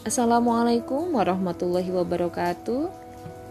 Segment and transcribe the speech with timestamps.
[0.00, 2.88] Assalamualaikum warahmatullahi wabarakatuh.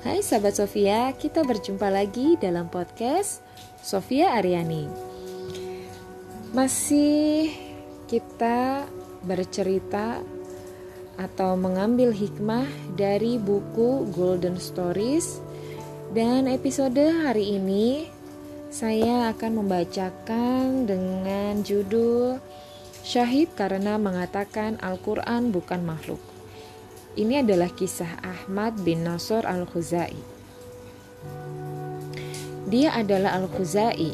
[0.02, 3.46] Hai sahabat Sofia, kita berjumpa lagi dalam podcast
[3.86, 4.90] Sofia Aryani.
[6.50, 7.54] Masih
[8.10, 8.90] kita
[9.22, 10.26] bercerita
[11.22, 12.66] atau mengambil hikmah
[12.98, 15.38] dari buku Golden Stories
[16.18, 18.10] dan episode hari ini
[18.74, 22.42] saya akan membacakan dengan judul
[23.06, 26.29] Syahid karena mengatakan Al-Quran bukan makhluk.
[27.18, 30.14] Ini adalah kisah Ahmad bin Nasr Al-Khuzai.
[32.70, 34.14] Dia adalah Al-Khuzai,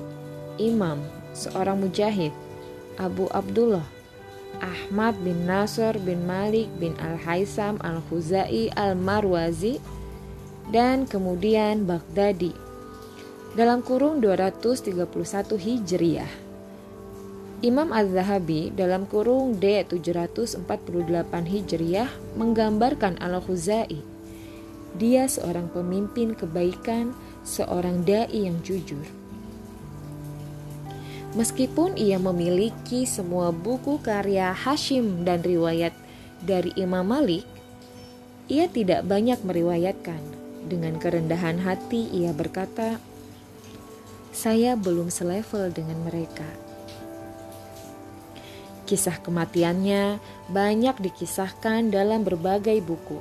[0.63, 1.03] imam,
[1.35, 2.31] seorang mujahid,
[2.95, 3.83] Abu Abdullah,
[4.63, 9.83] Ahmad bin Nasr bin Malik bin Al-Haisam Al-Khuzai Al-Marwazi
[10.71, 12.55] dan kemudian Baghdadi
[13.59, 15.03] dalam kurung 231
[15.59, 16.44] Hijriah.
[17.63, 24.03] Imam Az-Zahabi dalam kurung D748 Hijriah menggambarkan Al-Khuzai.
[24.99, 27.15] Dia seorang pemimpin kebaikan,
[27.47, 29.07] seorang dai yang jujur.
[31.35, 35.95] Meskipun ia memiliki semua buku karya Hashim dan riwayat
[36.43, 37.47] dari Imam Malik,
[38.51, 40.19] ia tidak banyak meriwayatkan.
[40.67, 42.99] Dengan kerendahan hati ia berkata,
[44.35, 46.64] "Saya belum selevel dengan mereka."
[48.85, 50.21] Kisah kematiannya
[50.53, 53.17] banyak dikisahkan dalam berbagai buku.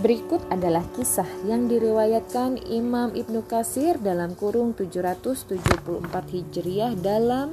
[0.00, 7.52] Berikut adalah kisah yang diriwayatkan Imam Ibnu Kasir dalam kurung 774 Hijriah dalam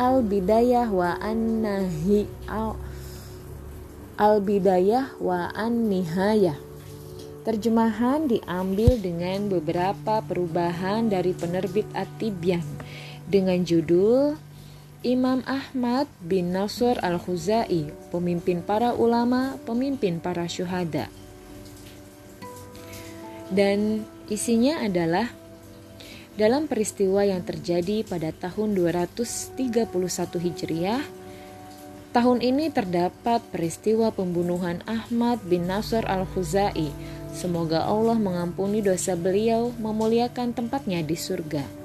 [0.00, 2.24] Al-Bidayah wa An-Nahi
[4.16, 6.56] Al-Bidayah wa An-Nihayah.
[7.44, 12.64] Terjemahan diambil dengan beberapa perubahan dari penerbit At-Tibyan
[13.28, 14.40] dengan judul
[15.04, 21.12] Imam Ahmad bin Nasr al-Khuzai, pemimpin para ulama, pemimpin para syuhada.
[23.52, 25.28] Dan isinya adalah
[26.40, 29.92] dalam peristiwa yang terjadi pada tahun 231
[30.40, 31.04] Hijriah,
[32.16, 36.88] tahun ini terdapat peristiwa pembunuhan Ahmad bin Nasr al-Khuzai.
[37.36, 41.83] Semoga Allah mengampuni dosa beliau, memuliakan tempatnya di surga.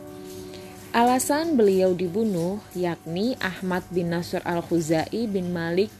[0.89, 5.93] Alasan beliau dibunuh yakni Ahmad bin Nasr al-Khuzai bin Malik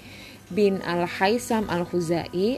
[0.49, 2.57] bin al-Haisam al-Khuzai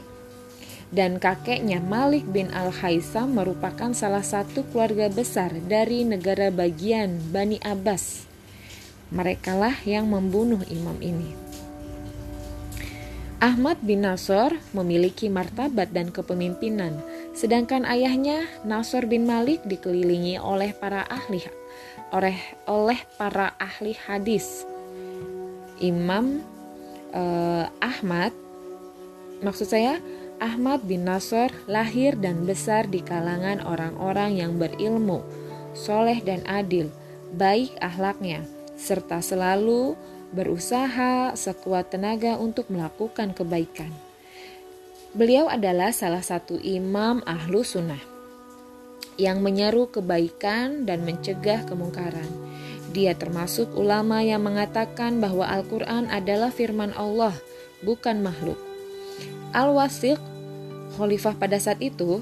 [0.88, 8.24] dan kakeknya Malik bin al-Haisam merupakan salah satu keluarga besar dari negara bagian Bani Abbas.
[9.12, 11.36] Merekalah yang membunuh imam ini.
[13.44, 16.96] Ahmad bin Nasr memiliki martabat dan kepemimpinan,
[17.36, 21.60] sedangkan ayahnya Nasr bin Malik dikelilingi oleh para ahli
[22.12, 22.36] oleh
[22.68, 24.68] oleh para ahli hadis.
[25.80, 26.44] Imam
[27.10, 28.30] eh, Ahmad
[29.42, 29.98] maksud saya
[30.38, 35.22] Ahmad bin Nasr lahir dan besar di kalangan orang-orang yang berilmu,
[35.70, 36.90] soleh dan adil,
[37.34, 38.42] baik ahlaknya,
[38.74, 39.94] serta selalu
[40.34, 43.94] berusaha sekuat tenaga untuk melakukan kebaikan.
[45.14, 48.11] Beliau adalah salah satu imam ahlu sunnah
[49.20, 52.28] yang menyeru kebaikan dan mencegah kemungkaran.
[52.92, 57.32] Dia termasuk ulama yang mengatakan bahwa Al-Quran adalah firman Allah,
[57.80, 58.60] bukan makhluk.
[59.56, 60.20] Al-Wasiq,
[61.00, 62.20] khalifah pada saat itu,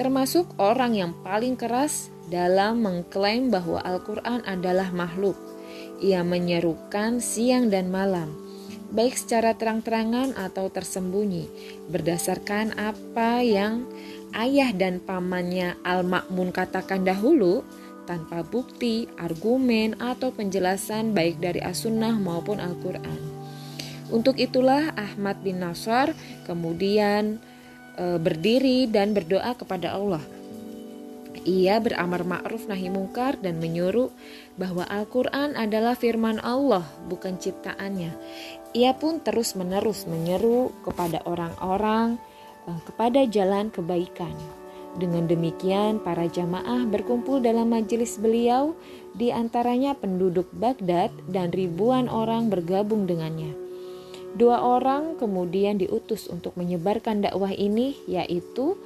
[0.00, 5.36] termasuk orang yang paling keras dalam mengklaim bahwa Al-Quran adalah makhluk.
[6.00, 8.32] Ia menyerukan siang dan malam,
[8.92, 11.48] baik secara terang-terangan atau tersembunyi,
[11.88, 13.88] berdasarkan apa yang
[14.34, 17.62] ayah dan pamannya Al-Ma'mun katakan dahulu
[18.06, 23.20] tanpa bukti, argumen, atau penjelasan baik dari As-Sunnah maupun Al-Quran.
[24.14, 26.14] Untuk itulah Ahmad bin Nasr
[26.46, 27.42] kemudian
[27.98, 30.22] e, berdiri dan berdoa kepada Allah.
[31.46, 34.10] Ia beramar ma'ruf nahi mungkar dan menyuruh
[34.54, 38.14] bahwa Al-Quran adalah firman Allah, bukan ciptaannya.
[38.74, 42.18] Ia pun terus-menerus menyeru kepada orang-orang
[42.86, 44.34] kepada jalan kebaikan.
[44.96, 48.72] Dengan demikian, para jamaah berkumpul dalam majelis beliau,
[49.12, 53.52] di antaranya penduduk Baghdad dan ribuan orang bergabung dengannya.
[54.36, 58.76] Dua orang kemudian diutus untuk menyebarkan dakwah ini, yaitu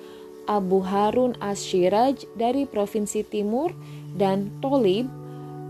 [0.50, 3.70] Abu Harun As-Shiraj dari Provinsi Timur
[4.14, 5.06] dan Tolib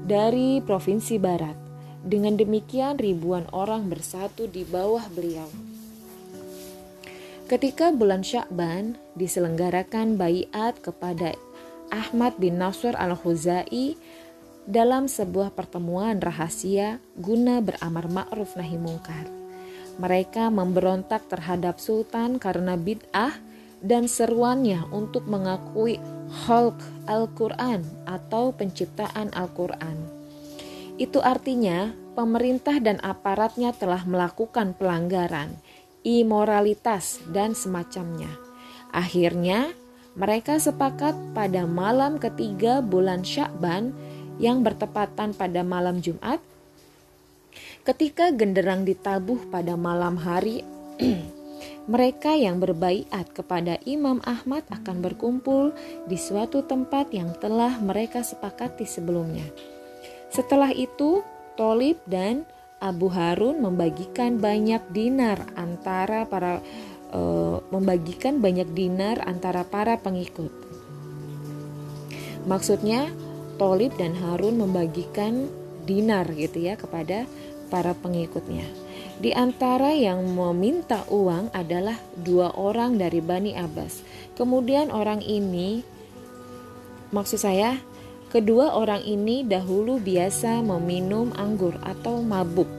[0.09, 1.57] dari Provinsi Barat.
[2.01, 5.70] Dengan demikian ribuan orang bersatu di bawah beliau.
[7.51, 11.35] Ketika bulan Syakban diselenggarakan bayat kepada
[11.91, 13.99] Ahmad bin Nasr al-Khuzai
[14.71, 19.27] dalam sebuah pertemuan rahasia guna beramar ma'ruf nahi mungkar.
[19.99, 23.35] Mereka memberontak terhadap sultan karena bid'ah
[23.83, 25.99] dan seruannya untuk mengakui
[26.47, 26.79] khalq
[27.11, 29.99] Al-Quran atau penciptaan Al-Quran.
[31.03, 35.59] Itu artinya pemerintah dan aparatnya telah melakukan pelanggaran,
[36.07, 38.31] imoralitas, dan semacamnya.
[38.91, 39.71] Akhirnya,
[40.19, 43.95] mereka sepakat pada malam ketiga bulan Syakban
[44.41, 46.43] yang bertepatan pada malam Jumat
[47.81, 50.61] Ketika genderang ditabuh pada malam hari,
[51.93, 55.73] mereka yang berbaiat kepada Imam Ahmad akan berkumpul
[56.05, 59.49] di suatu tempat yang telah mereka sepakati sebelumnya.
[60.29, 61.25] Setelah itu,
[61.57, 62.45] Tolib dan
[62.81, 66.65] Abu Harun membagikan banyak dinar antara para
[67.13, 67.21] e,
[67.69, 70.49] membagikan banyak dinar antara para pengikut.
[72.49, 73.13] Maksudnya,
[73.61, 75.53] Tolib dan Harun membagikan
[75.85, 77.29] dinar gitu ya kepada
[77.69, 78.65] para pengikutnya.
[79.21, 84.01] Di antara yang meminta uang adalah dua orang dari Bani Abbas.
[84.33, 85.85] Kemudian orang ini,
[87.13, 87.77] maksud saya,
[88.31, 92.71] kedua orang ini dahulu biasa meminum anggur atau mabuk.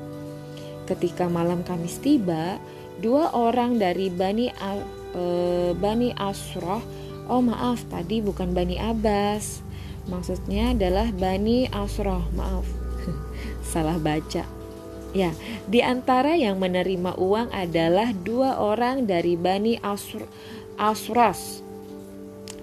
[0.87, 2.57] Ketika malam Kamis tiba,
[3.03, 6.81] dua orang dari Bani uh, Bani Asroh,
[7.27, 9.61] oh maaf tadi bukan Bani Abbas,
[10.09, 12.65] maksudnya adalah Bani Asroh, maaf,
[13.71, 14.61] salah baca
[15.11, 15.35] Ya,
[15.67, 20.23] di antara yang menerima uang adalah dua orang dari Bani Asr
[20.79, 21.60] Asras.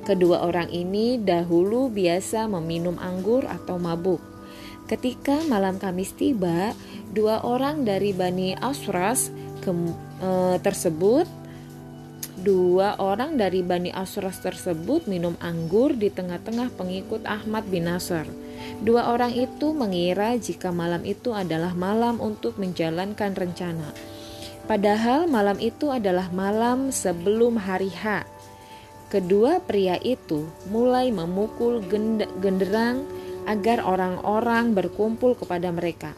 [0.08, 4.24] Kedua orang ini dahulu biasa meminum anggur atau mabuk.
[4.88, 6.72] Ketika malam Kamis tiba,
[7.12, 9.28] dua orang dari Bani Asras
[9.60, 9.68] ke,
[10.24, 11.28] e, tersebut
[12.40, 18.24] dua orang dari Bani Asras tersebut minum anggur di tengah-tengah pengikut Ahmad bin Nasr.
[18.80, 23.92] Dua orang itu mengira jika malam itu adalah malam untuk menjalankan rencana.
[24.64, 28.24] Padahal malam itu adalah malam sebelum hari H.
[29.08, 31.80] Kedua pria itu mulai memukul
[32.44, 33.08] genderang
[33.48, 36.12] agar orang-orang berkumpul kepada mereka.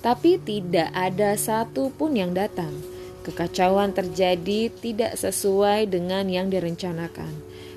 [0.00, 2.72] Tapi tidak ada satu pun yang datang.
[3.20, 7.28] Kekacauan terjadi tidak sesuai dengan yang direncanakan.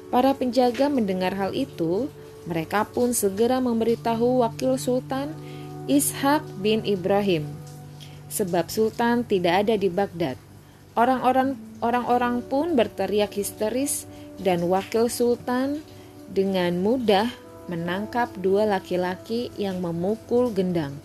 [0.07, 2.07] Para penjaga mendengar hal itu,
[2.47, 5.35] mereka pun segera memberitahu wakil sultan
[5.91, 7.43] Ishak bin Ibrahim,
[8.31, 10.39] sebab sultan tidak ada di Baghdad.
[10.95, 14.07] Orang-orang orang-orang pun berteriak histeris
[14.39, 15.83] dan wakil sultan
[16.31, 17.27] dengan mudah
[17.67, 20.95] menangkap dua laki-laki yang memukul gendang.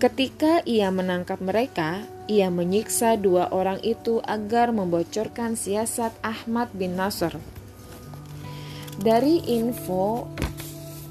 [0.00, 7.36] Ketika ia menangkap mereka, ia menyiksa dua orang itu agar membocorkan siasat Ahmad bin Nasr
[9.00, 10.28] dari info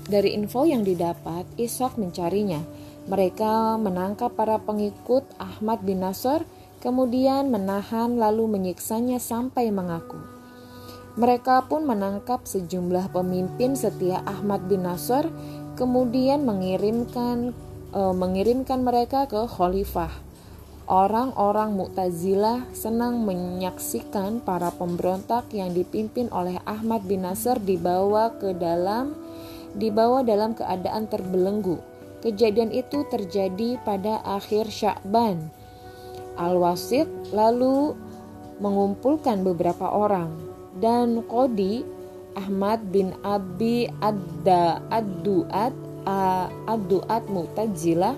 [0.10, 2.62] dari info yang didapat, Ishak mencarinya.
[3.10, 6.46] Mereka menangkap para pengikut Ahmad bin Nasr,
[6.80, 10.20] kemudian menahan lalu menyiksanya sampai mengaku.
[11.20, 15.28] Mereka pun menangkap sejumlah pemimpin setia Ahmad bin Nasr,
[15.76, 17.52] kemudian mengirimkan
[17.92, 20.12] e, mengirimkan mereka ke khalifah.
[20.90, 29.14] Orang-orang Mu'tazilah senang menyaksikan para pemberontak yang dipimpin oleh Ahmad bin Nasr dibawa ke dalam
[29.78, 31.78] dibawa dalam keadaan terbelenggu.
[32.26, 35.59] Kejadian itu terjadi pada akhir Syakban.
[36.40, 37.94] Al-Wasid lalu
[38.64, 40.32] mengumpulkan beberapa orang
[40.80, 41.84] dan Qodi
[42.40, 45.76] Ahmad bin Abi Adda Ad-Duat
[47.28, 48.16] Mu'tazilah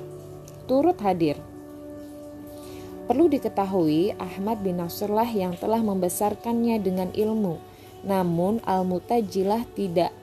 [0.70, 1.42] turut hadir.
[3.10, 7.60] Perlu diketahui, Ahmad bin Nasrullah yang telah membesarkannya dengan ilmu.
[8.08, 10.16] Namun Al-Mutajilah tidak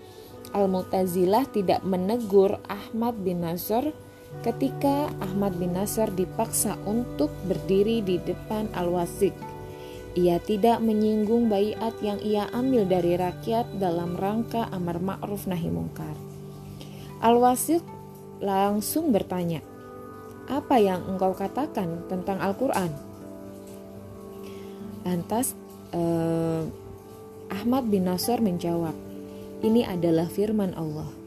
[0.56, 3.92] Al-Mutazilah tidak menegur Ahmad bin Nasr
[4.46, 9.34] ketika Ahmad bin Nasr dipaksa untuk berdiri di depan Al-Wasik.
[10.18, 16.14] Ia tidak menyinggung bayat yang ia ambil dari rakyat dalam rangka amar ma'ruf nahi mungkar.
[17.22, 17.82] Al-Wasik
[18.38, 19.62] langsung bertanya,
[20.46, 22.90] apa yang engkau katakan tentang Al-Quran?
[25.06, 25.54] Lantas
[25.94, 26.62] eh,
[27.50, 28.94] Ahmad bin Nasr menjawab,
[29.66, 31.17] ini adalah firman Allah.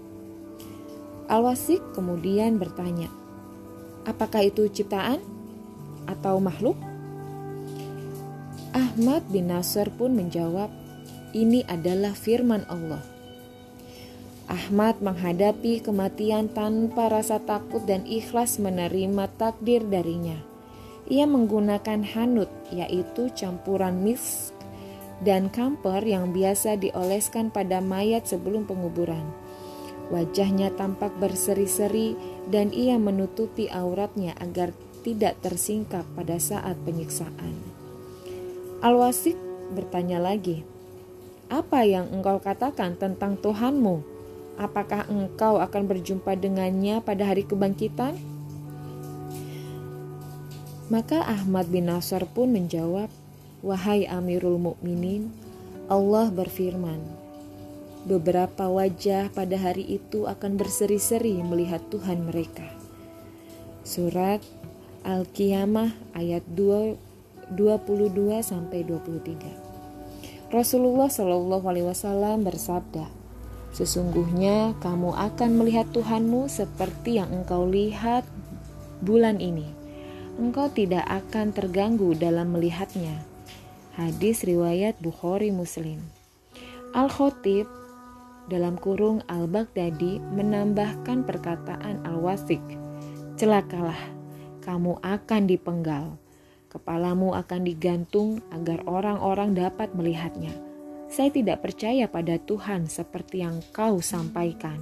[1.30, 3.12] Al-Wasik kemudian bertanya,
[4.08, 5.22] apakah itu ciptaan
[6.10, 6.80] atau makhluk?
[8.72, 10.72] Ahmad bin Nasr pun menjawab,
[11.36, 13.04] ini adalah firman Allah.
[14.51, 20.36] Ahmad menghadapi kematian tanpa rasa takut dan ikhlas menerima takdir darinya.
[21.08, 24.51] Ia menggunakan hanut, yaitu campuran misk
[25.24, 29.24] dan kamper yang biasa dioleskan pada mayat sebelum penguburan.
[30.12, 32.20] Wajahnya tampak berseri-seri
[32.51, 34.75] dan ia menutupi auratnya agar
[35.08, 37.56] tidak tersingkap pada saat penyiksaan.
[38.84, 39.39] Al-Wasik
[39.72, 40.68] bertanya lagi,
[41.48, 44.03] "Apa yang engkau katakan tentang Tuhanmu?
[44.60, 48.20] Apakah engkau akan berjumpa dengannya pada hari kebangkitan?"
[50.91, 53.08] Maka Ahmad bin Nasr pun menjawab,
[53.63, 55.32] "Wahai Amirul Mukminin,
[55.88, 57.21] Allah berfirman,
[58.08, 62.65] beberapa wajah pada hari itu akan berseri-seri melihat Tuhan mereka."
[63.81, 64.41] Surat
[65.01, 66.96] Al-Qiyamah ayat 2
[67.58, 70.53] 22 sampai 23.
[70.53, 73.10] Rasulullah Shallallahu alaihi wasallam bersabda,
[73.75, 78.24] "Sesungguhnya kamu akan melihat Tuhanmu seperti yang engkau lihat
[79.03, 79.81] bulan ini."
[80.41, 83.22] engkau tidak akan terganggu dalam melihatnya.
[83.93, 86.00] Hadis riwayat Bukhari Muslim.
[86.96, 87.67] Al-Khotib
[88.51, 92.60] dalam kurung Al-Baghdadi menambahkan perkataan Al-Wasik.
[93.39, 93.98] Celakalah,
[94.60, 96.20] kamu akan dipenggal.
[96.67, 100.51] Kepalamu akan digantung agar orang-orang dapat melihatnya.
[101.08, 104.79] Saya tidak percaya pada Tuhan seperti yang kau sampaikan.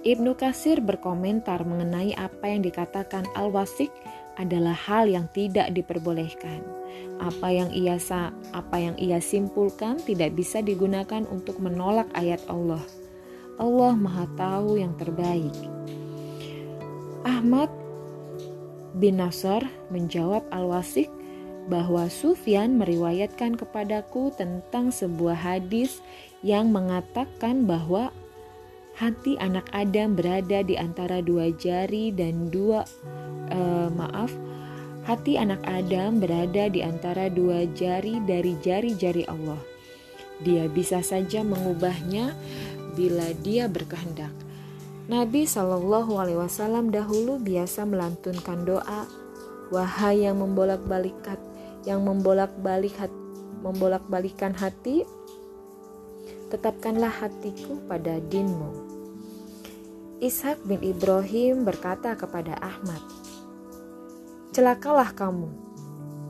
[0.00, 3.92] Ibnu Kasir berkomentar mengenai apa yang dikatakan Al-Wasik
[4.40, 6.64] adalah hal yang tidak diperbolehkan.
[7.20, 8.00] Apa yang ia
[8.56, 12.80] apa yang ia simpulkan tidak bisa digunakan untuk menolak ayat Allah.
[13.60, 15.52] Allah Maha Tahu yang terbaik.
[17.28, 17.68] Ahmad
[18.96, 19.60] bin Nasr
[19.92, 21.12] menjawab Al-Wasik
[21.68, 26.00] bahwa Sufyan meriwayatkan kepadaku tentang sebuah hadis
[26.40, 28.08] yang mengatakan bahwa
[29.00, 32.84] hati anak Adam berada di antara dua jari dan dua
[33.48, 34.28] uh, maaf
[35.08, 39.56] hati anak Adam berada di antara dua jari dari jari-jari Allah.
[40.44, 42.36] Dia bisa saja mengubahnya
[42.92, 44.32] bila dia berkehendak.
[45.08, 49.08] Nabi Shallallahu Alaihi Wasallam dahulu biasa melantunkan doa,
[49.72, 51.16] wahai yang membolak-balik
[51.88, 52.94] yang membolak-balik
[53.64, 55.08] membolak-balikan hati,
[56.52, 58.89] tetapkanlah hatiku pada dinmu.
[60.20, 63.00] Ishak bin Ibrahim berkata kepada Ahmad,
[64.52, 65.48] "Celakalah kamu.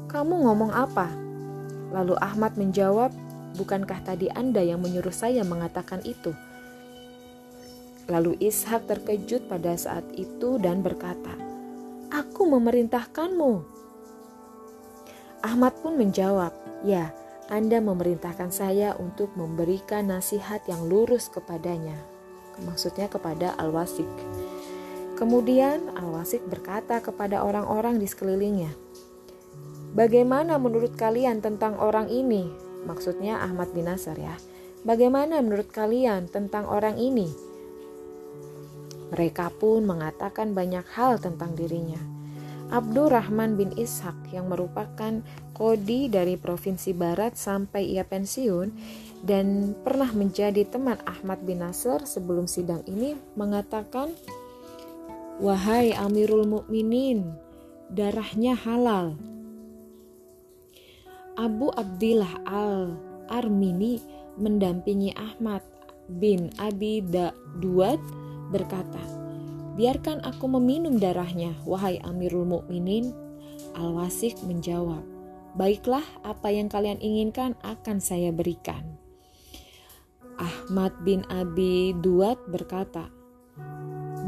[0.06, 1.10] Kamu ngomong apa?"
[1.90, 3.10] Lalu Ahmad menjawab,
[3.58, 6.30] "Bukankah tadi Anda yang menyuruh saya mengatakan itu?"
[8.06, 11.34] Lalu Ishak terkejut pada saat itu dan berkata,
[12.14, 13.52] "Aku memerintahkanmu."
[15.42, 16.54] Ahmad pun menjawab,
[16.86, 17.10] "Ya,
[17.50, 22.09] Anda memerintahkan saya untuk memberikan nasihat yang lurus kepadanya."
[22.64, 24.08] Maksudnya kepada Al-Wasik.
[25.16, 28.72] Kemudian Al-Wasik berkata kepada orang-orang di sekelilingnya,
[29.90, 32.46] Bagaimana menurut kalian tentang orang ini?
[32.86, 34.38] Maksudnya Ahmad bin Nasr ya.
[34.86, 37.26] Bagaimana menurut kalian tentang orang ini?
[39.10, 41.98] Mereka pun mengatakan banyak hal tentang dirinya.
[42.70, 45.26] Abdurrahman bin Ishak yang merupakan
[45.58, 48.70] kodi dari provinsi barat sampai ia pensiun
[49.20, 54.16] dan pernah menjadi teman Ahmad bin Nasr sebelum sidang ini mengatakan
[55.40, 57.32] Wahai Amirul Mukminin,
[57.88, 59.16] darahnya halal.
[61.40, 64.04] Abu Abdillah Al-Armini
[64.36, 65.64] mendampingi Ahmad
[66.12, 67.00] bin Abi
[67.64, 67.96] Duad
[68.52, 69.00] berkata,
[69.80, 73.16] "Biarkan aku meminum darahnya, wahai Amirul Mukminin."
[73.80, 75.00] Al-Wasik menjawab,
[75.56, 79.00] "Baiklah, apa yang kalian inginkan akan saya berikan."
[80.40, 83.12] Ahmad bin Abi Duat berkata,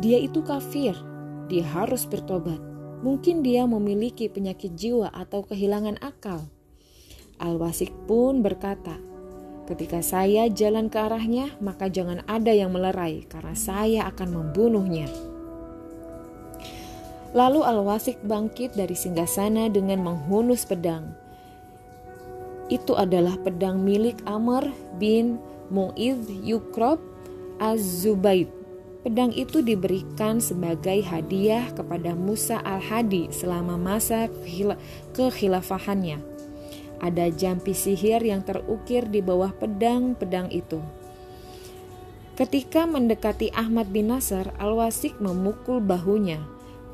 [0.05, 0.93] "Dia itu kafir,
[1.49, 2.61] dia harus bertobat.
[3.01, 6.45] Mungkin dia memiliki penyakit jiwa atau kehilangan akal."
[7.41, 9.01] Al-Wasik pun berkata,
[9.65, 15.09] "Ketika saya jalan ke arahnya, maka jangan ada yang melerai, karena saya akan membunuhnya."
[17.33, 21.17] Lalu Al-Wasik bangkit dari singgasana dengan menghunus pedang.
[22.69, 24.69] Itu adalah pedang milik Amr
[25.01, 25.41] bin
[25.73, 27.01] Mu'idh Yukrob
[27.57, 28.53] Az-Zubaid.
[29.03, 34.31] Pedang itu diberikan sebagai hadiah kepada Musa al-Hadi selama masa
[35.17, 36.23] kekhilafahannya.
[37.03, 40.79] Ada jampi sihir yang terukir di bawah pedang-pedang itu.
[42.39, 46.39] Ketika mendekati Ahmad bin Nasr, Al-Wasik memukul bahunya.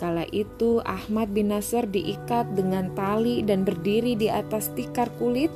[0.00, 5.50] Kala itu Ahmad bin Nasr diikat dengan tali dan berdiri di atas tikar kulit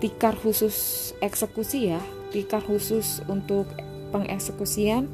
[0.00, 2.00] tikar khusus eksekusi ya,
[2.32, 3.68] tikar khusus untuk
[4.10, 5.06] pengeksekusian.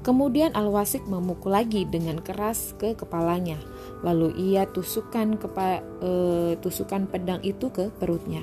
[0.00, 3.58] Kemudian Al-Wasik memukul lagi dengan keras ke kepalanya.
[4.06, 6.10] Lalu ia tusukkan kepa, e,
[6.62, 8.40] tusukan pedang itu ke perutnya.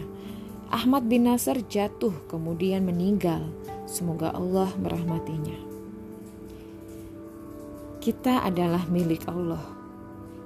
[0.67, 3.47] Ahmad bin Nasr jatuh kemudian meninggal.
[3.87, 5.55] Semoga Allah merahmatinya.
[8.03, 9.63] Kita adalah milik Allah.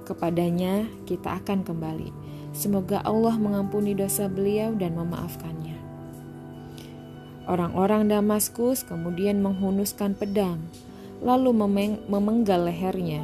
[0.06, 2.37] Kepadanya kita akan kembali.
[2.58, 5.78] Semoga Allah mengampuni dosa beliau dan memaafkannya.
[7.46, 10.58] Orang-orang Damaskus kemudian menghunuskan pedang,
[11.22, 11.54] lalu
[12.10, 13.22] memenggal lehernya.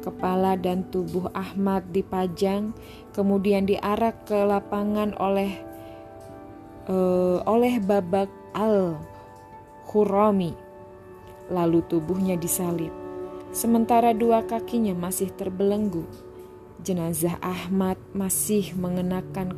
[0.00, 2.72] Kepala dan tubuh Ahmad dipajang,
[3.12, 5.60] kemudian diarak ke lapangan oleh
[6.88, 10.56] uh, oleh Babak al-Khurami.
[11.52, 12.96] Lalu tubuhnya disalib
[13.50, 16.06] sementara dua kakinya masih terbelenggu.
[16.80, 19.52] Jenazah Ahmad masih mengenakan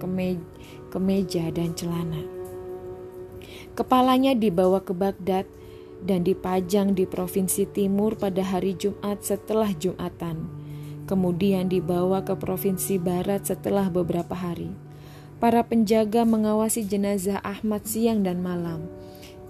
[0.90, 2.18] kemeja, dan celana.
[3.78, 5.46] Kepalanya dibawa ke Baghdad
[6.02, 10.50] dan dipajang di provinsi timur pada hari Jumat setelah Jumatan.
[11.06, 14.74] Kemudian dibawa ke provinsi barat setelah beberapa hari.
[15.38, 18.86] Para penjaga mengawasi jenazah Ahmad siang dan malam.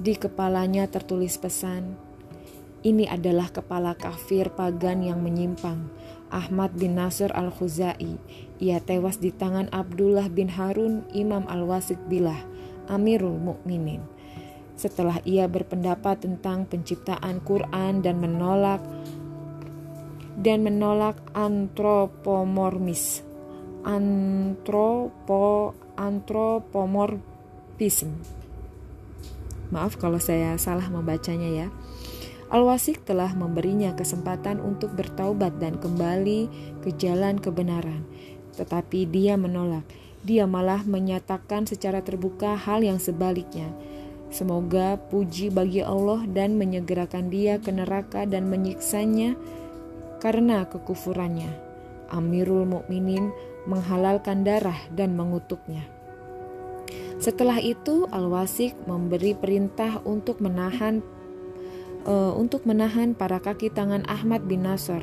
[0.01, 1.97] Di kepalanya tertulis pesan,
[2.83, 5.87] ini adalah kepala kafir pagan yang menyimpang,
[6.33, 8.17] Ahmad bin Nasr al-Khuzai.
[8.59, 12.41] Ia tewas di tangan Abdullah bin Harun, Imam al-Wasik Bilah,
[12.89, 14.01] Amirul Mukminin.
[14.75, 18.81] Setelah ia berpendapat tentang penciptaan Quran dan menolak
[20.41, 23.29] dan menolak antropomormis
[23.83, 28.15] antropo antropomorfism.
[29.75, 31.67] Maaf kalau saya salah membacanya ya.
[32.53, 36.53] Al-Wasik telah memberinya kesempatan untuk bertaubat dan kembali
[36.85, 38.05] ke jalan kebenaran.
[38.61, 39.89] Tetapi dia menolak.
[40.21, 43.73] Dia malah menyatakan secara terbuka hal yang sebaliknya.
[44.29, 49.33] Semoga puji bagi Allah dan menyegerakan dia ke neraka dan menyiksanya
[50.21, 51.49] karena kekufurannya.
[52.13, 53.33] Amirul Mukminin
[53.65, 55.89] menghalalkan darah dan mengutuknya.
[57.17, 61.01] Setelah itu, Al-Wasik memberi perintah untuk menahan
[62.07, 65.03] uh, untuk menahan para kaki tangan Ahmad bin Nasr.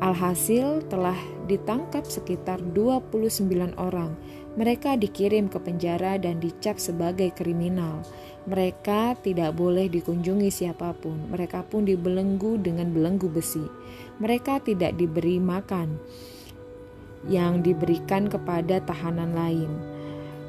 [0.00, 4.16] Alhasil telah ditangkap sekitar 29 orang.
[4.56, 8.00] Mereka dikirim ke penjara dan dicap sebagai kriminal.
[8.48, 11.28] Mereka tidak boleh dikunjungi siapa pun.
[11.28, 13.62] Mereka pun dibelenggu dengan belenggu besi.
[14.18, 16.00] Mereka tidak diberi makan
[17.28, 19.70] yang diberikan kepada tahanan lain.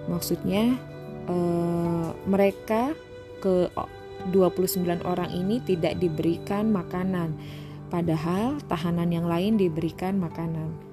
[0.08, 0.80] Maksudnya,
[1.28, 2.96] eh, mereka
[3.44, 3.68] ke
[4.30, 7.34] 29 orang ini tidak diberikan makanan,
[7.90, 10.92] padahal tahanan yang lain diberikan makanan.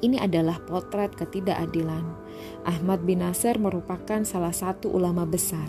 [0.00, 2.04] Ini adalah potret ketidakadilan.
[2.68, 5.64] Ahmad bin Nasir merupakan salah satu ulama besar.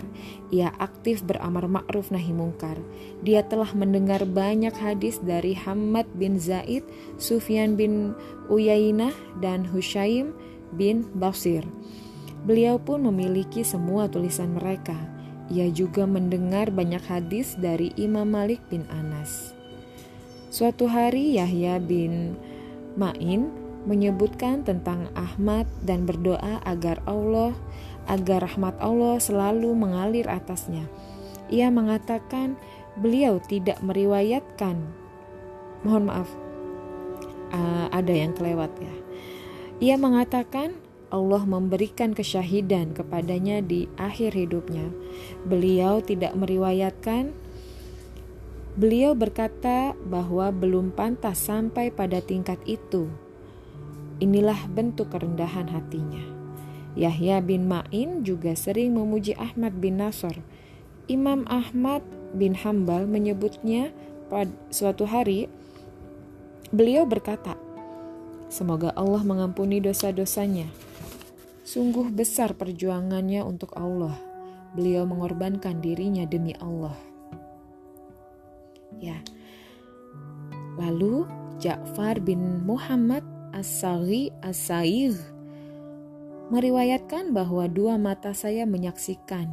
[0.52, 2.76] Ia aktif beramar ma'ruf nahi mungkar.
[3.24, 6.84] Dia telah mendengar banyak hadis dari Hamad bin Zaid,
[7.16, 8.12] Sufyan bin
[8.52, 10.36] Uyainah, dan Hushaim
[10.76, 11.64] bin Basir.
[12.44, 15.17] Beliau pun memiliki semua tulisan mereka.
[15.48, 19.56] Ia juga mendengar banyak hadis dari Imam Malik bin Anas.
[20.52, 22.36] Suatu hari Yahya bin
[22.96, 23.48] Ma'in
[23.88, 27.56] menyebutkan tentang Ahmad dan berdoa agar Allah
[28.08, 30.84] agar rahmat Allah selalu mengalir atasnya.
[31.48, 32.60] Ia mengatakan
[33.00, 34.76] beliau tidak meriwayatkan.
[35.84, 36.30] Mohon maaf.
[37.48, 38.94] Uh, ada yang kelewat ya.
[39.80, 40.76] Ia mengatakan
[41.08, 44.92] Allah memberikan kesyahidan kepadanya di akhir hidupnya.
[45.48, 47.32] Beliau tidak meriwayatkan
[48.78, 53.10] Beliau berkata bahwa belum pantas sampai pada tingkat itu.
[54.22, 56.22] Inilah bentuk kerendahan hatinya.
[56.94, 60.38] Yahya bin Ma'in juga sering memuji Ahmad bin Nasr.
[61.10, 62.06] Imam Ahmad
[62.38, 63.90] bin Hambal menyebutnya
[64.30, 65.50] pada suatu hari
[66.70, 67.58] beliau berkata,
[68.46, 70.70] Semoga Allah mengampuni dosa-dosanya
[71.68, 74.16] Sungguh besar perjuangannya untuk Allah.
[74.72, 76.96] Beliau mengorbankan dirinya demi Allah.
[78.96, 79.20] Ya.
[80.80, 81.28] Lalu
[81.60, 83.20] Ja'far bin Muhammad
[83.52, 85.12] As-Sari As-Sair
[86.48, 89.52] meriwayatkan bahwa dua mata saya menyaksikan.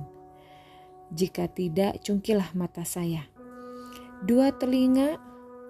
[1.12, 3.28] Jika tidak, cungkilah mata saya.
[4.24, 5.20] Dua telinga,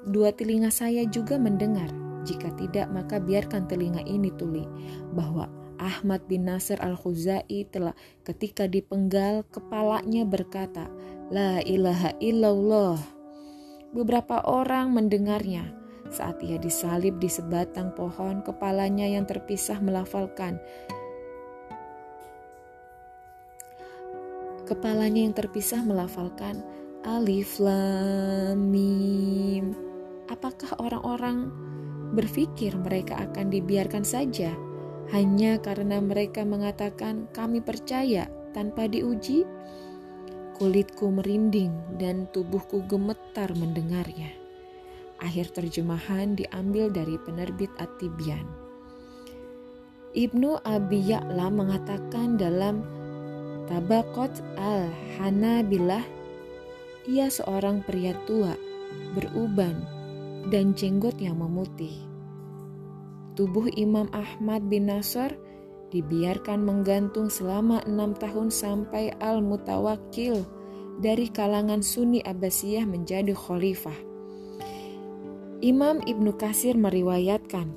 [0.06, 1.90] dua telinga saya juga mendengar.
[2.22, 4.62] Jika tidak, maka biarkan telinga ini tuli
[5.10, 10.88] bahwa Ahmad bin Nasir al-Khuzai telah ketika dipenggal kepalanya berkata,
[11.32, 13.00] La ilaha illallah.
[13.96, 15.72] Beberapa orang mendengarnya.
[16.12, 20.62] Saat ia disalib di sebatang pohon, kepalanya yang terpisah melafalkan.
[24.66, 26.62] Kepalanya yang terpisah melafalkan
[27.06, 29.78] Alif Lam Mim.
[30.26, 31.54] Apakah orang-orang
[32.18, 34.65] berpikir mereka akan dibiarkan saja?
[35.14, 38.26] Hanya karena mereka mengatakan kami percaya
[38.58, 39.46] tanpa diuji,
[40.56, 44.32] kulitku merinding dan tubuhku gemetar mendengarnya.
[45.22, 48.44] Akhir terjemahan diambil dari penerbit At-Tibyan.
[50.16, 52.84] Ibnu Abi Ya'la mengatakan dalam
[53.68, 56.06] Tabakot al-Hanabilah,
[57.10, 58.54] ia seorang pria tua,
[59.18, 59.74] beruban,
[60.54, 62.15] dan jenggot yang memutih.
[63.36, 65.36] Tubuh Imam Ahmad bin Nasr
[65.92, 70.48] dibiarkan menggantung selama enam tahun sampai Al-Mutawakil
[71.04, 73.96] dari kalangan Sunni Abbasiyah menjadi khalifah.
[75.60, 77.76] Imam Ibnu Kasir meriwayatkan,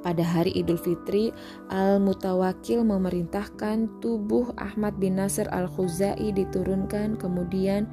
[0.00, 1.36] pada hari Idul Fitri,
[1.68, 7.84] Al-Mutawakil memerintahkan tubuh Ahmad bin Nasr Al-Khuzai diturunkan kemudian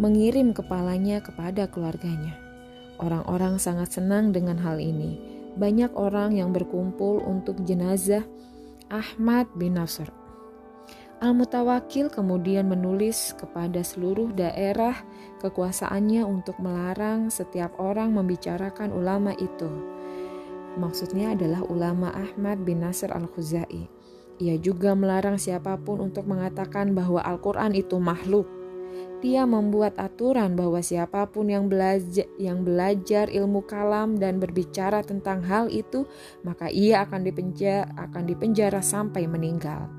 [0.00, 2.49] mengirim kepalanya kepada keluarganya.
[3.00, 5.16] Orang-orang sangat senang dengan hal ini.
[5.56, 8.22] Banyak orang yang berkumpul untuk jenazah
[8.92, 10.12] Ahmad bin Nasr.
[11.20, 14.96] Al-Mutawakil kemudian menulis kepada seluruh daerah
[15.40, 19.68] kekuasaannya untuk melarang setiap orang membicarakan ulama itu.
[20.80, 23.84] Maksudnya adalah ulama Ahmad bin Nasr al-Khuzai.
[24.40, 28.59] Ia juga melarang siapa pun untuk mengatakan bahwa Al-Quran itu makhluk.
[29.20, 35.44] Dia membuat aturan bahwa siapa pun yang belajar, yang belajar ilmu kalam dan berbicara tentang
[35.44, 36.08] hal itu,
[36.40, 39.92] maka ia akan dipenjara, akan dipenjara sampai meninggal.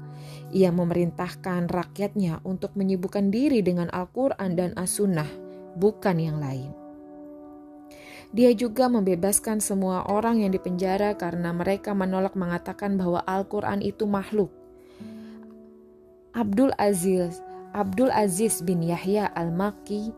[0.49, 5.29] Ia memerintahkan rakyatnya untuk menyibukkan diri dengan Al-Quran dan As-Sunnah,
[5.77, 6.73] bukan yang lain.
[8.31, 14.49] Dia juga membebaskan semua orang yang dipenjara karena mereka menolak mengatakan bahwa Al-Quran itu makhluk.
[16.31, 20.11] Abdul Aziz, Abdul Aziz bin Yahya Al-Maki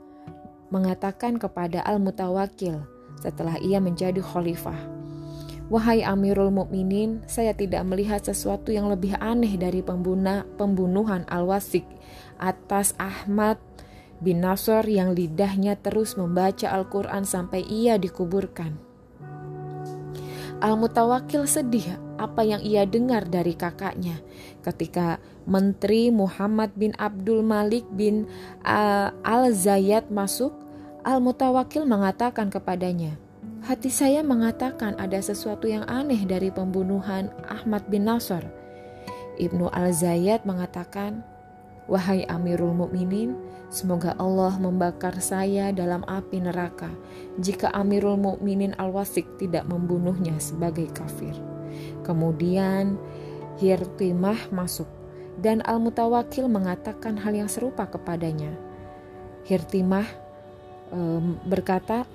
[0.74, 2.82] mengatakan kepada Al-Mutawakil
[3.22, 4.90] setelah ia menjadi khalifah,
[5.70, 11.86] Wahai Amirul Mukminin, saya tidak melihat sesuatu yang lebih aneh dari pembunuh, pembunuhan Al-Wasik
[12.42, 13.62] atas Ahmad
[14.18, 18.76] bin Nasr yang lidahnya terus membaca Al-Quran sampai ia dikuburkan.
[20.58, 24.22] Al-Mutawakil sedih apa yang ia dengar dari kakaknya
[24.62, 28.30] ketika Menteri Muhammad bin Abdul Malik bin
[28.64, 30.56] uh, Al-Zayyad masuk.
[31.04, 33.20] Al-Mutawakil mengatakan kepadanya,
[33.64, 38.48] Hati saya mengatakan ada sesuatu yang aneh dari pembunuhan Ahmad bin Nasr.
[39.36, 41.24] Ibnu Al-Zayyad mengatakan,
[41.92, 43.36] Wahai Amirul Mukminin,
[43.68, 46.88] semoga Allah membakar saya dalam api neraka
[47.36, 51.36] jika Amirul Mukminin Al-Wasik tidak membunuhnya sebagai kafir.
[52.06, 52.98] Kemudian
[53.62, 54.90] Hirtimah masuk
[55.40, 58.54] dan Al-Mutawakil mengatakan hal yang serupa kepadanya.
[59.46, 60.06] Hirtimah
[60.94, 62.06] um, berkata,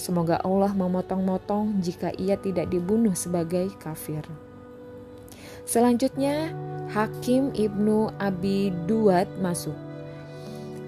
[0.00, 4.24] Semoga Allah memotong-motong jika ia tidak dibunuh sebagai kafir.
[5.68, 6.56] Selanjutnya,
[6.88, 9.76] Hakim Ibnu Abi Duat masuk.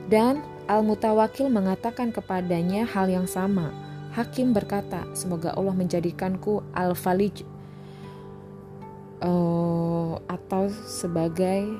[0.08, 3.68] Dan Al-Mutawakil mengatakan kepadanya hal yang sama.
[4.16, 7.44] Hakim berkata, semoga Allah menjadikanku Al-Falij
[9.22, 11.70] uh, atau sebagai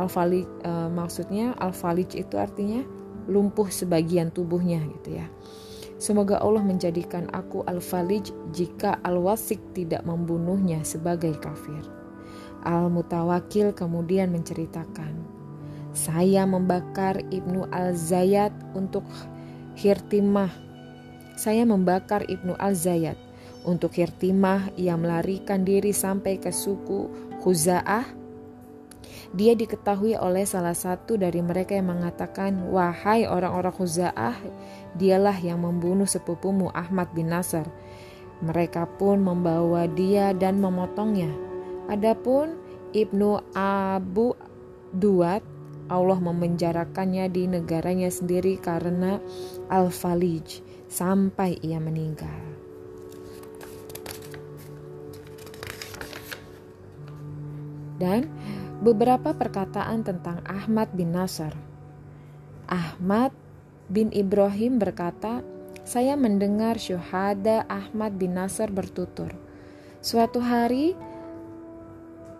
[0.00, 2.80] Al-Falij uh, maksudnya Al-Falij itu artinya
[3.28, 5.26] lumpuh sebagian tubuhnya gitu ya.
[6.02, 11.86] Semoga Allah menjadikan aku al-falij jika al-wasik tidak membunuhnya sebagai kafir.
[12.66, 15.14] Al-Mutawakil kemudian menceritakan,
[15.94, 19.06] saya membakar Ibnu Al-Zayyad untuk
[19.78, 20.50] Hirtimah.
[21.38, 23.14] Saya membakar Ibnu Al-Zayyad.
[23.62, 28.22] Untuk Hirtimah, ia melarikan diri sampai ke suku Khuza'ah
[29.32, 34.36] dia diketahui oleh salah satu dari mereka yang mengatakan, "Wahai orang-orang Khuza'ah,
[35.00, 37.64] dialah yang membunuh sepupumu Ahmad bin Nasr."
[38.44, 41.32] Mereka pun membawa dia dan memotongnya.
[41.88, 42.60] Adapun
[42.92, 44.36] Ibnu Abu
[44.92, 45.40] Duat,
[45.88, 49.16] Allah memenjarakannya di negaranya sendiri karena
[49.72, 50.60] Al-Falij
[50.92, 52.51] sampai ia meninggal.
[58.02, 58.26] Dan
[58.82, 61.54] beberapa perkataan tentang Ahmad bin Nasr.
[62.66, 63.30] Ahmad
[63.86, 65.46] bin Ibrahim berkata,
[65.86, 69.30] saya mendengar syuhada Ahmad bin Nasr bertutur.
[70.02, 70.98] Suatu hari,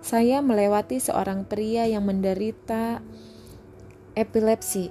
[0.02, 2.98] saya melewati seorang pria yang menderita
[4.18, 4.90] epilepsi.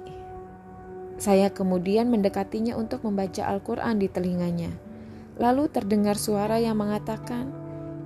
[1.20, 4.72] Saya kemudian mendekatinya untuk membaca Al-Quran di telinganya.
[5.36, 7.52] Lalu terdengar suara yang mengatakan,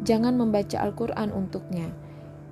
[0.02, 2.05] "Jangan membaca Al-Quran untuknya."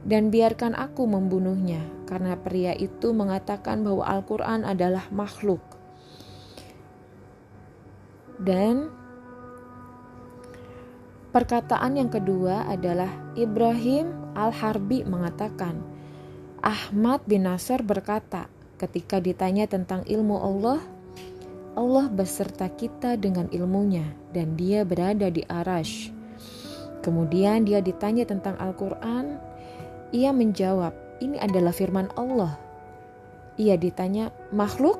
[0.04, 5.64] Dan biarkan aku membunuhnya, karena pria itu mengatakan bahwa Al-Quran adalah makhluk.
[8.36, 8.92] Dan
[11.32, 15.80] perkataan yang kedua adalah Ibrahim Al-Harbi mengatakan,
[16.60, 20.80] Ahmad bin Nasr berkata ketika ditanya tentang ilmu Allah,
[21.74, 26.14] Allah beserta kita dengan ilmunya dan dia berada di arash.
[27.02, 29.53] Kemudian dia ditanya tentang Al-Quran.
[30.14, 32.54] Ia menjawab, ini adalah firman Allah.
[33.58, 34.94] Ia ditanya, makhluk?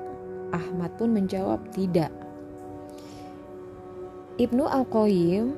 [0.51, 2.11] Ahmad pun menjawab, tidak.
[4.43, 5.55] Ibnu Al-Qayyim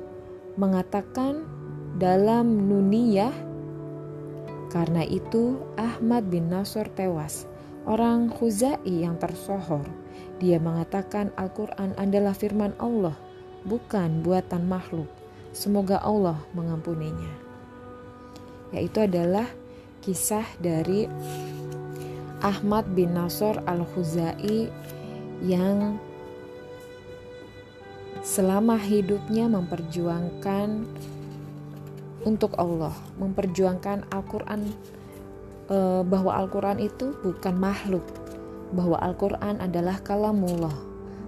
[0.61, 1.49] mengatakan
[1.97, 3.33] dalam Nuniyah,
[4.69, 7.49] karena itu Ahmad bin Nasr tewas,
[7.89, 9.89] orang Khuzai yang tersohor.
[10.37, 13.17] Dia mengatakan Al-Quran adalah firman Allah,
[13.65, 15.09] bukan buatan makhluk.
[15.49, 17.46] Semoga Allah mengampuninya.
[18.75, 19.47] Yaitu adalah
[20.03, 21.07] kisah dari
[22.43, 24.69] Ahmad bin Nasr al-Khuzai
[25.41, 25.97] yang
[28.21, 30.85] selama hidupnya memperjuangkan
[32.27, 34.67] untuk Allah, memperjuangkan Al-Quran
[35.71, 38.03] eh, bahwa Al-Quran itu bukan makhluk,
[38.75, 40.75] bahwa Al-Quran adalah kalamullah.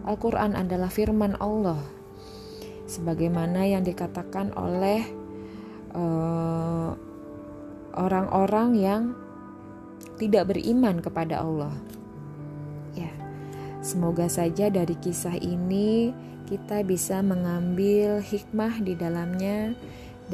[0.06, 1.80] Al-Quran adalah firman Allah
[2.90, 5.06] sebagaimana yang dikatakan oleh
[5.96, 6.90] eh,
[7.96, 9.02] orang-orang yang
[10.20, 11.74] tidak beriman kepada Allah.
[12.94, 13.12] Ya.
[13.80, 16.12] Semoga saja dari kisah ini
[16.50, 19.78] kita bisa mengambil hikmah di dalamnya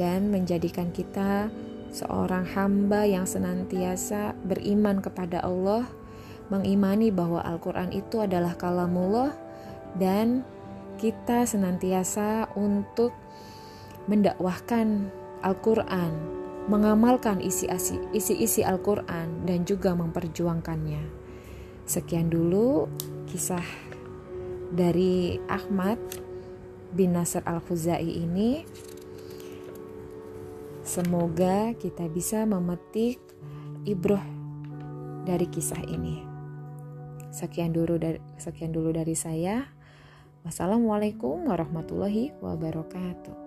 [0.00, 1.52] dan menjadikan kita
[1.92, 5.88] seorang hamba yang senantiasa beriman kepada Allah,
[6.52, 9.32] mengimani bahwa Al-Qur'an itu adalah kalamullah
[9.96, 10.44] dan
[11.00, 13.12] kita senantiasa untuk
[14.08, 15.08] mendakwahkan
[15.40, 16.12] Al-Quran,
[16.66, 21.02] mengamalkan isi-isi Al-Quran, dan juga memperjuangkannya.
[21.86, 22.90] Sekian dulu
[23.30, 23.62] kisah
[24.74, 26.02] dari Ahmad
[26.90, 28.66] bin Nasr Al-Khuzai ini.
[30.82, 33.22] Semoga kita bisa memetik
[33.86, 34.22] ibroh
[35.22, 36.22] dari kisah ini.
[37.30, 39.66] Sekian dulu dari sekian dulu dari saya.
[40.46, 43.45] Wassalamualaikum warahmatullahi wabarakatuh.